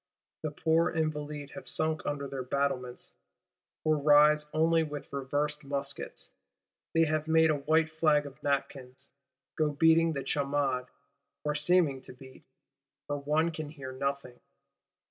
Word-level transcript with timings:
The 0.41 0.49
poor 0.49 0.89
Invalides 0.89 1.51
have 1.51 1.67
sunk 1.67 2.07
under 2.07 2.27
their 2.27 2.41
battlements, 2.41 3.11
or 3.83 3.97
rise 3.99 4.47
only 4.51 4.81
with 4.81 5.13
reversed 5.13 5.63
muskets: 5.63 6.31
they 6.95 7.05
have 7.05 7.27
made 7.27 7.51
a 7.51 7.57
white 7.57 7.87
flag 7.91 8.25
of 8.25 8.41
napkins; 8.41 9.11
go 9.55 9.69
beating 9.69 10.13
the 10.13 10.23
chamade, 10.25 10.87
or 11.43 11.53
seeming 11.53 12.01
to 12.01 12.13
beat, 12.13 12.43
for 13.05 13.17
one 13.17 13.51
can 13.51 13.69
hear 13.69 13.91
nothing. 13.91 14.39